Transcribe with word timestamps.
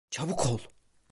Çabuk 0.09 0.45
ol! 0.45 0.59